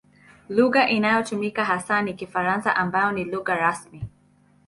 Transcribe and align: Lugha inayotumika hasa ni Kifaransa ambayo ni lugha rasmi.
Lugha 0.49 0.89
inayotumika 0.89 1.65
hasa 1.65 2.01
ni 2.01 2.13
Kifaransa 2.13 2.75
ambayo 2.75 3.11
ni 3.11 3.23
lugha 3.23 3.55
rasmi. 3.55 4.03